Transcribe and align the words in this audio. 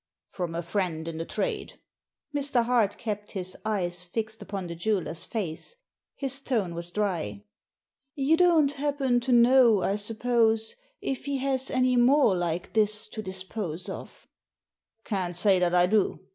"From 0.37 0.55
a 0.55 0.63
friend 0.63 1.07
in 1.07 1.19
the 1.19 1.25
trade." 1.27 1.79
Mr. 2.33 2.65
Hart 2.65 2.97
kept 2.97 3.33
his 3.33 3.55
eyes 3.63 4.03
fixed 4.03 4.41
upon 4.41 4.65
the 4.65 4.73
jeweller's 4.73 5.25
face. 5.25 5.75
His 6.15 6.41
tone 6.41 6.73
was 6.73 6.89
dry." 6.89 7.43
You 8.15 8.35
don't 8.35 8.71
happen 8.71 9.19
to 9.19 9.31
know, 9.31 9.83
I 9.83 9.97
suppose, 9.97 10.75
if 11.01 11.25
he 11.25 11.37
has 11.37 11.69
any 11.69 11.97
more 11.97 12.35
like 12.35 12.73
this 12.73 13.07
to 13.09 13.21
dispose 13.21 13.89
of? 13.89 14.27
""Can't 15.05 15.35
say 15.35 15.59
that 15.59 15.75
I 15.75 15.85
do. 15.85 16.19